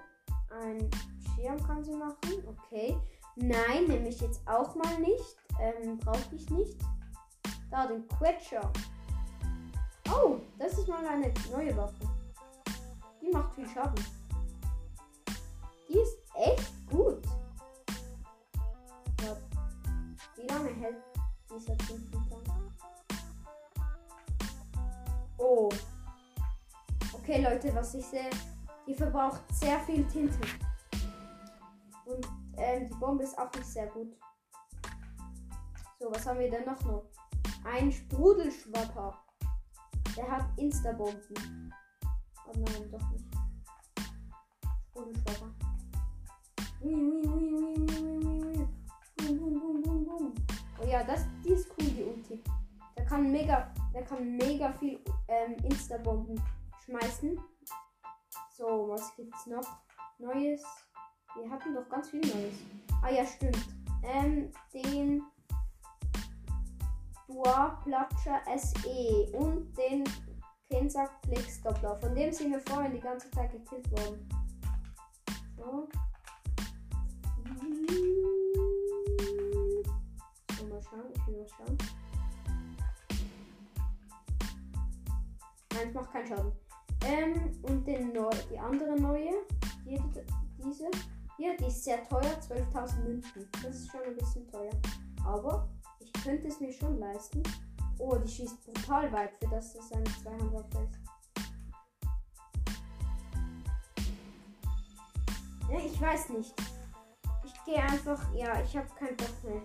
[0.52, 0.91] ein
[1.36, 2.43] Schirm kann sie machen.
[2.45, 2.95] Okay.
[3.36, 5.38] Nein, nehme ich jetzt auch mal nicht.
[5.60, 6.78] Ähm, brauche ich nicht.
[7.71, 8.71] Da, den Quetscher.
[10.12, 12.16] Oh, das ist mal eine neue Waffe.
[13.38, 14.04] Macht viel Schaden.
[15.88, 17.23] Die ist echt gut.
[19.21, 19.38] Ja.
[20.36, 20.97] Wie lange hält
[21.56, 22.71] dieser Tintentank?
[25.38, 25.69] Oh.
[27.13, 28.32] Okay, Leute, was ich sehe,
[28.88, 30.39] die verbraucht sehr viel Tinte.
[32.06, 34.17] Und ähm, die Bombe ist auch nicht sehr gut.
[36.00, 36.84] So, was haben wir denn noch?
[36.86, 37.04] noch?
[37.63, 39.13] Ein Sprudelschwapper.
[40.15, 41.71] Der hat Insta-Bomben.
[42.47, 43.25] Oh nein, doch nicht.
[44.89, 45.53] Sprudelschwapper.
[46.81, 48.67] Ui, ui, ui, ui, ui, ui, ui.
[49.17, 50.33] Bum, bum, bum, bum, bum.
[50.79, 52.43] Oh ja, das, die ist cool, die Ulti.
[52.95, 56.41] Der kann mega, der kann mega viel ähm, Insta-Bomben
[56.86, 57.39] schmeißen.
[58.55, 59.67] So, was gibt's noch?
[60.19, 60.63] Neues.
[61.36, 62.55] Wir hatten doch ganz viel Neues.
[63.03, 63.67] Ah ja, stimmt.
[64.03, 65.21] Ähm, den
[67.27, 70.03] Dua Platscher SE und den
[70.69, 71.97] Kensack Klickstoppler.
[71.99, 74.30] Von dem sind wir vorhin die ganze Zeit gekillt worden.
[75.56, 75.88] So.
[80.58, 81.13] So, mal schauen.
[81.15, 81.77] Ich will mal schauen.
[85.73, 86.51] Nein, es macht keinen Schaden.
[87.06, 89.32] Ähm, und den neu, die andere neue,
[89.86, 90.01] die,
[90.58, 90.89] diese,
[91.38, 93.47] hier, die ist sehr teuer, 12.000 Münzen.
[93.63, 94.73] Das ist schon ein bisschen teuer.
[95.23, 97.43] Aber ich könnte es mir schon leisten.
[97.99, 101.07] Oh, die schießt brutal weit, für das es eine Zweihandwaffe ist.
[105.69, 106.53] Ja, ich weiß nicht.
[107.43, 109.62] Ich gehe einfach, ja, ich habe keinen Bock mehr.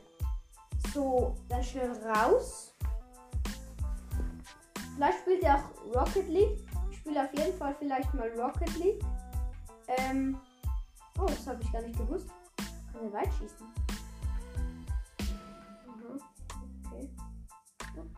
[0.92, 2.74] So, dann schnell raus.
[4.94, 6.58] Vielleicht spielt er auch Rocket League.
[6.90, 9.02] Ich spiele auf jeden Fall vielleicht mal Rocket League.
[9.86, 10.38] Ähm,
[11.18, 12.28] oh, das habe ich gar nicht gewusst.
[12.92, 13.66] Kann er weit schießen?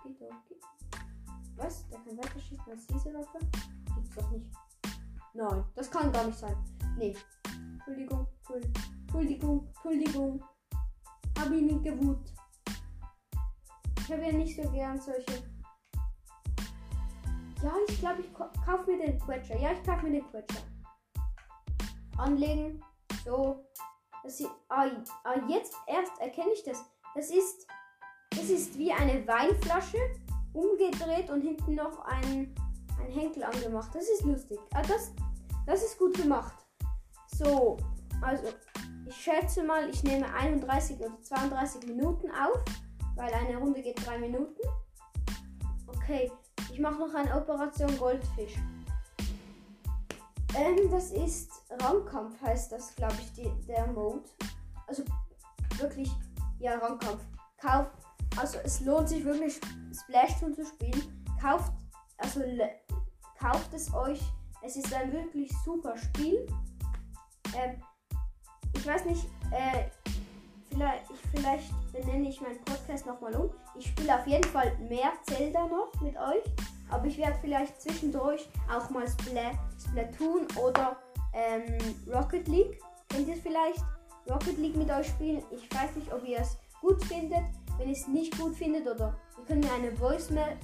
[0.04, 0.60] Okidoki.
[1.56, 1.88] Was?
[1.88, 3.38] Der kann weiter schießen als diese Waffe?
[3.94, 4.46] Gibt's doch nicht.
[5.32, 6.56] Nein, das kann gar nicht sein.
[6.96, 7.16] Nee.
[7.74, 8.26] Entschuldigung,
[9.02, 10.44] Entschuldigung, Entschuldigung.
[11.38, 12.32] Hab ich nicht gewut.
[13.98, 15.42] Ich habe ja nicht so gern solche.
[17.62, 19.58] Ja, ich glaube, ich kaufe mir den Quetscher.
[19.58, 20.60] Ja, ich kaufe mir den Quetscher.
[22.18, 22.82] Anlegen.
[23.24, 23.64] So.
[24.22, 24.86] Das sieht, ah,
[25.24, 26.84] ah, jetzt erst erkenne ich das.
[27.14, 27.66] Das ist
[28.40, 29.98] es ist wie eine Weinflasche,
[30.52, 32.54] umgedreht und hinten noch ein,
[33.00, 33.94] ein Henkel angemacht.
[33.94, 34.58] Das ist lustig.
[34.74, 35.12] Ah, das,
[35.66, 36.54] das ist gut gemacht.
[37.26, 37.76] So,
[38.20, 38.44] also
[39.06, 42.64] ich schätze mal, ich nehme 31 oder 32 Minuten auf,
[43.16, 44.60] weil eine Runde geht 3 Minuten.
[45.88, 46.30] Okay,
[46.72, 48.56] ich mache noch eine Operation Goldfisch.
[50.56, 51.50] Ähm, das ist
[51.82, 54.22] Rangkampf, heißt das, glaube ich, die, der Mode.
[54.86, 55.02] Also
[55.78, 56.10] wirklich,
[56.58, 57.22] ja, Rangkampf.
[57.60, 57.86] Kauf,
[58.36, 59.60] also es lohnt sich wirklich
[59.92, 61.24] Splashtoon zu spielen.
[61.40, 61.72] Kauft,
[62.18, 62.40] also
[63.38, 64.20] kauft es euch.
[64.62, 66.46] Es ist ein wirklich super Spiel.
[67.56, 67.82] Ähm,
[68.74, 69.84] ich weiß nicht, äh,
[70.70, 73.50] vielleicht, ich, vielleicht benenne ich meinen Podcast nochmal um.
[73.78, 76.42] Ich spiele auf jeden Fall mehr Zelda noch mit euch.
[76.90, 80.96] Aber ich werde vielleicht zwischendurch auch mal Spla Splatoon oder
[81.32, 81.78] ähm,
[82.12, 82.80] Rocket League.
[83.08, 83.82] Könnt ihr vielleicht
[84.28, 85.42] Rocket League mit euch spielen?
[85.50, 87.44] Ich weiß nicht, ob ihr es gut findet.
[87.78, 90.58] Wenn ihr es nicht gut findet oder ihr könnt mir eine Voice Me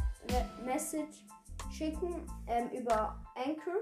[0.64, 1.24] Message
[1.70, 3.80] schicken ähm, über Anchor.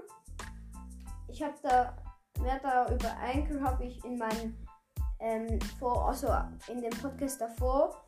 [1.27, 1.95] Ich habe da,
[2.41, 4.55] mehr da über Anchor habe ich in meinem
[5.19, 6.27] ähm, vor, also
[6.71, 8.03] in dem Podcast davor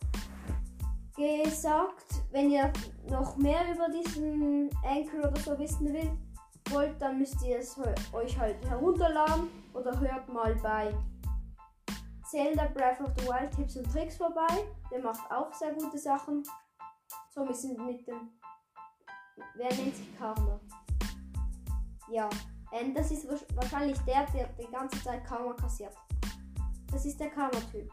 [1.15, 2.23] gesagt.
[2.31, 2.71] Wenn ihr
[3.09, 6.11] noch mehr über diesen Anchor oder so wissen will,
[6.69, 7.77] wollt, dann müsst ihr es
[8.13, 10.93] euch halt herunterladen oder hört mal bei
[12.31, 14.65] Zelda Breath of the Wild Tipps und Tricks vorbei.
[14.89, 16.41] Der macht auch sehr gute Sachen.
[17.29, 18.29] So, wir sind mit dem.
[19.55, 20.61] Wer nennt sich Karma?
[22.09, 22.29] Ja.
[22.71, 25.93] Ähm, das ist wahrscheinlich der, der die ganze Zeit Karma kassiert.
[26.89, 27.91] Das ist der Karma-Typ.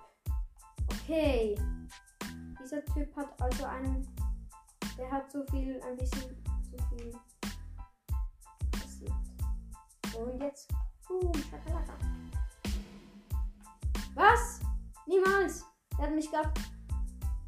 [0.87, 1.59] Okay.
[2.62, 4.07] Dieser Typ hat also einen.
[4.96, 7.12] Der hat so viel, ein bisschen zu viel
[8.70, 9.12] kassiert.
[10.16, 10.70] Und jetzt.
[11.09, 12.17] Boom, Schakalaka.
[14.18, 14.59] Was?
[15.07, 15.64] Niemals.
[15.96, 16.52] Der hat mich gerade.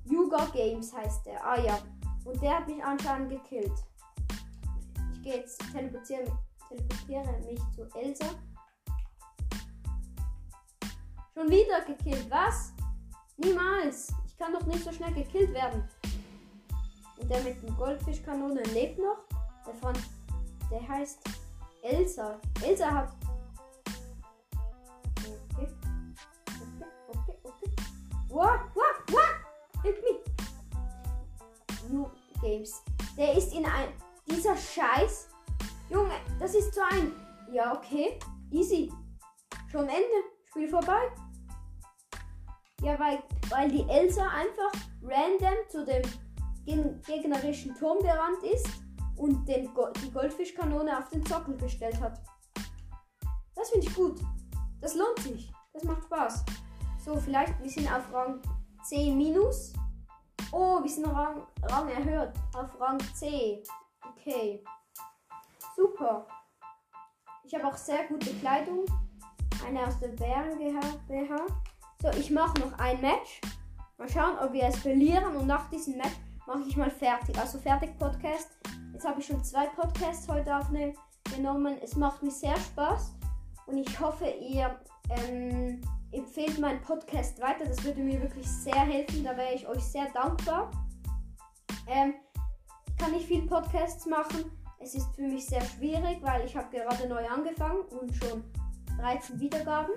[0.04, 1.44] Yuga Games heißt der.
[1.44, 1.80] Ah ja.
[2.24, 3.72] Und der hat mich anscheinend gekillt.
[5.14, 6.30] Ich gehe jetzt teleportiere,
[6.68, 8.26] teleportiere mich zu Elsa.
[11.34, 12.30] Schon wieder gekillt.
[12.30, 12.72] Was?
[13.36, 14.12] Niemals.
[14.26, 15.88] Ich kann doch nicht so schnell gekillt werden.
[17.16, 19.24] Und der mit dem Goldfischkanone lebt noch.
[19.66, 19.94] Der von.
[20.70, 21.18] Der heißt
[21.82, 22.38] Elsa.
[22.62, 23.19] Elsa hat
[28.30, 28.60] What?
[28.74, 29.10] What?
[29.10, 29.34] What?
[29.82, 30.20] Hit me.
[31.90, 32.06] New
[32.40, 32.82] Games.
[33.16, 33.88] Der ist in ein.
[34.24, 35.28] Dieser Scheiß.
[35.88, 37.12] Junge, das ist so ein.
[37.50, 38.20] Ja, okay.
[38.52, 38.92] Easy.
[39.72, 40.24] Schon Ende.
[40.50, 41.10] Spiel vorbei.
[42.82, 46.02] Ja, weil, weil die Elsa einfach random zu dem
[47.04, 48.68] gegnerischen Turm gerannt ist
[49.16, 52.20] und den Go die Goldfischkanone auf den Sockel gestellt hat.
[53.56, 54.20] Das finde ich gut.
[54.80, 55.52] Das lohnt sich.
[55.72, 56.44] Das macht Spaß.
[57.10, 58.40] So, vielleicht, wir sind auf Rang
[58.84, 59.72] C minus.
[60.52, 62.30] Oh, wir sind Rang, Rang erhöht.
[62.54, 63.64] Auf Rang C.
[64.08, 64.62] Okay.
[65.74, 66.24] Super.
[67.42, 68.84] Ich habe auch sehr gute Kleidung.
[69.66, 71.46] Eine aus der Bären BH.
[72.00, 73.40] So, ich mache noch ein Match.
[73.98, 75.34] Mal schauen, ob wir es verlieren.
[75.34, 76.14] Und nach diesem Match
[76.46, 77.36] mache ich mal fertig.
[77.36, 78.50] Also fertig Podcast.
[78.92, 81.76] Jetzt habe ich schon zwei Podcasts heute aufgenommen.
[81.82, 83.16] Es macht mir sehr Spaß.
[83.66, 85.80] Und ich hoffe, ihr ähm,
[86.12, 87.64] empfehlt meinen Podcast weiter.
[87.64, 89.24] Das würde mir wirklich sehr helfen.
[89.24, 90.70] Da wäre ich euch sehr dankbar.
[91.86, 92.14] Ähm,
[92.88, 94.50] ich kann nicht viel Podcasts machen.
[94.78, 98.44] Es ist für mich sehr schwierig, weil ich habe gerade neu angefangen und schon
[98.98, 99.92] 13 Wiedergaben.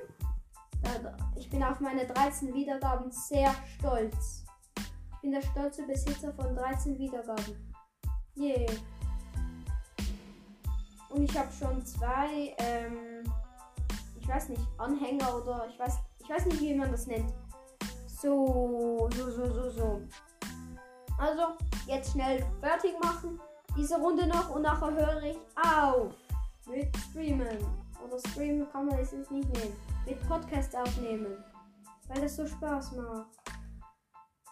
[1.36, 4.46] Ich bin auf meine 13 Wiedergaben sehr stolz.
[4.78, 7.74] Ich bin der stolze Besitzer von 13 Wiedergaben.
[8.36, 8.72] Yeah.
[11.10, 13.24] Und ich habe schon zwei, ähm,
[14.24, 17.34] ich weiß nicht, Anhänger oder ich weiß, ich weiß nicht, wie man das nennt.
[18.08, 20.02] So, so, so, so, so.
[21.18, 21.44] Also,
[21.88, 23.40] jetzt schnell fertig machen.
[23.78, 26.14] Diese Runde noch und nachher höre ich auf
[26.68, 27.58] mit Streamen.
[28.06, 29.74] Oder Streamen kann man es nicht nehmen.
[30.06, 31.44] Mit Podcast aufnehmen.
[32.08, 33.28] Weil das so Spaß macht.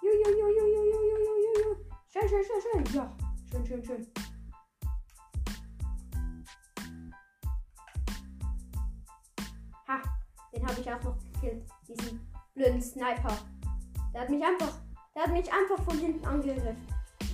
[0.01, 1.75] Jujujujujujujujuju.
[2.09, 2.95] Schön, schön, schön, schön.
[2.95, 3.09] Ja,
[3.49, 4.30] schön, schön, schön.
[10.53, 11.63] Den habe ich auch noch gekillt.
[11.87, 12.19] Diesen
[12.53, 13.37] blöden Sniper.
[14.13, 14.73] Der hat mich einfach,
[15.15, 16.87] der hat mich einfach von hinten angegriffen.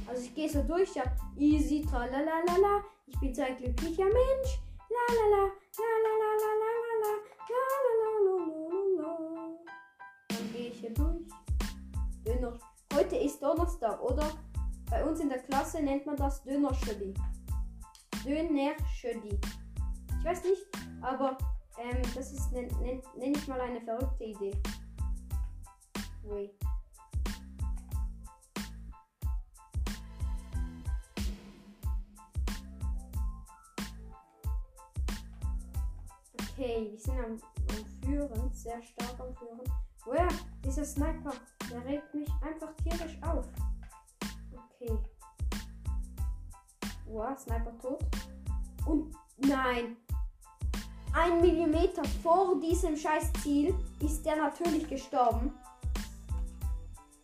[0.07, 1.03] Also ich gehe so durch, ja,
[1.37, 2.83] easy, tralalala.
[3.07, 4.59] Ich bin so ein glücklicher Mensch.
[4.89, 5.43] La la la,
[5.77, 7.13] la la la la la la la
[7.47, 9.17] la la la la la
[10.29, 11.27] Dann gehe ich hier durch.
[12.25, 12.57] Döner.
[12.93, 14.29] Heute ist Donnerstag, oder?
[14.89, 17.13] Bei uns in der Klasse nennt man das Döner-Schödi.
[18.25, 19.39] Döner-Schödi.
[20.19, 20.65] Ich weiß nicht,
[21.01, 21.37] aber
[21.77, 24.59] ähm, das ist, nenne nenn, ich mal eine verrückte Idee.
[26.23, 26.51] Wait.
[36.57, 39.61] Okay, wir sind am, am Führen, sehr stark am Führen.
[40.05, 40.27] Woher?
[40.65, 41.33] Dieser Sniper,
[41.69, 43.45] der regt mich einfach tierisch auf.
[44.53, 44.97] Okay.
[47.05, 48.03] Wow, Sniper tot.
[48.85, 49.97] Und nein.
[51.13, 55.53] Ein Millimeter vor diesem scheiß Ziel ist der natürlich gestorben.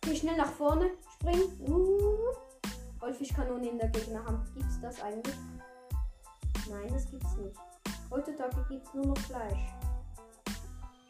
[0.00, 1.42] Geh schnell nach vorne, spring.
[1.66, 2.34] Uh.
[3.00, 4.52] Goldfischkanone in der Gegnerhand.
[4.54, 5.36] Gibt's das eigentlich?
[6.68, 7.56] Nein, das gibt's nicht.
[8.10, 9.74] Heutzutage gibt es nur noch Fleisch.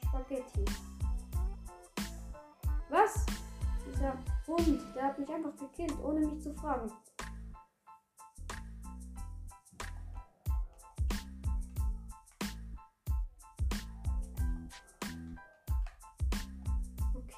[0.09, 0.65] Spaghetti.
[2.89, 3.27] Was?
[3.87, 4.15] Dieser
[4.47, 6.91] Hund, der hat mich einfach gekillt, ohne mich zu fragen.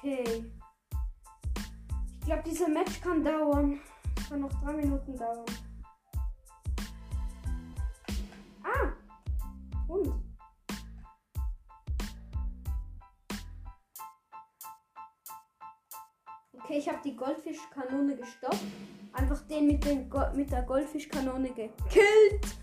[0.07, 0.45] Okay.
[2.21, 3.81] Ich glaube, dieser Match kann dauern.
[4.17, 5.45] Es kann noch drei Minuten dauern.
[9.89, 10.13] Hund.
[16.53, 18.63] Okay, ich habe die Goldfischkanone gestoppt.
[19.11, 22.57] Einfach den mit, den Go mit der Goldfischkanone gekillt.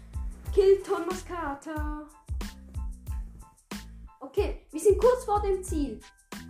[0.54, 2.06] Kill Thomas Carter.
[4.20, 6.00] Okay, wir sind kurz vor dem Ziel.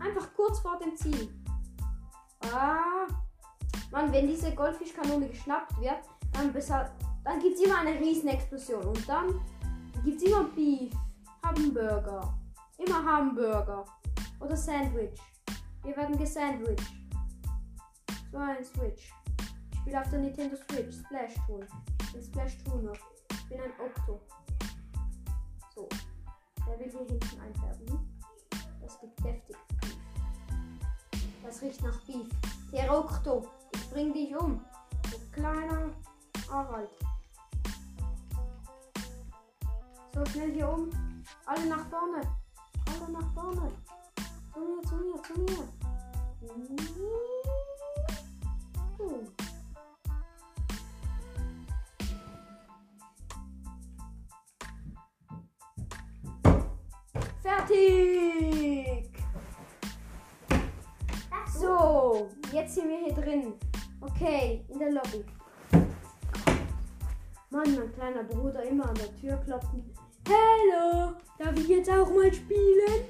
[0.01, 1.29] Einfach kurz vor dem Ziel.
[2.53, 3.07] Ah.
[3.91, 6.03] Mann, wenn diese Goldfischkanone geschnappt wird,
[6.33, 6.53] dann,
[7.25, 8.85] dann gibt es immer eine Riesenexplosion.
[8.85, 9.41] Und dann
[10.05, 10.93] gibt es immer Beef,
[11.45, 12.35] Hamburger.
[12.79, 13.85] Immer Hamburger.
[14.41, 15.19] Oder Sandwich.
[15.85, 16.93] Wir werden gesandwiched.
[18.33, 19.13] So ein Switch.
[19.73, 20.97] Ich spiele auf der Nintendo Switch.
[20.97, 21.67] Splash Toon.
[22.01, 22.93] Ich bin Splash Tooner.
[23.31, 24.21] Ich bin ein Octo.
[25.75, 25.89] So.
[26.67, 28.21] Der will hier hinten einfärben.
[28.81, 29.57] Das gibt deftig.
[31.45, 32.27] Das riecht nach Beef.
[32.73, 33.47] Der Octo.
[33.73, 34.65] Ich bring dich um.
[35.11, 35.91] Du kleiner
[36.51, 36.89] Harald.
[40.15, 40.91] So, schnell hier um.
[41.45, 42.23] Alle nach vorne.
[42.87, 43.73] Alle nach vorne.
[44.55, 45.69] Zu mir, zu mir, zu mir.
[48.99, 49.27] Uh.
[57.43, 58.94] Fertig!
[61.65, 63.55] So, jetzt sind wir hier drin.
[63.99, 65.25] Okay, in der Lobby.
[67.49, 69.83] Mann, mein kleiner Bruder immer an der Tür klopfen.
[70.29, 73.07] Hallo, darf ich jetzt auch mal spielen?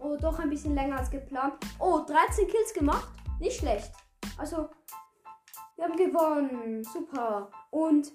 [0.00, 1.54] Oh, doch ein bisschen länger als geplant.
[1.78, 3.10] Oh, 13 Kills gemacht.
[3.38, 3.92] Nicht schlecht.
[4.38, 4.68] Also,
[5.76, 6.82] wir haben gewonnen.
[6.82, 7.48] Super.
[7.70, 8.10] Und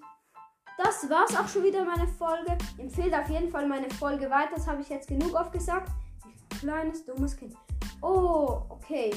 [0.78, 2.58] das war's auch schon wieder meine Folge.
[2.78, 4.56] Empfehlt auf jeden Fall meine Folge weiter.
[4.56, 5.90] Das habe ich jetzt genug aufgesagt.
[6.60, 7.56] Kleines, dummes Kind.
[8.02, 9.12] Oh, okay.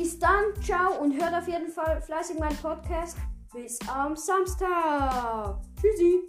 [0.00, 3.18] Bis dann, ciao und hört auf jeden Fall fleißig meinen Podcast.
[3.52, 5.60] Bis am Samstag.
[5.78, 6.22] Tschüssi.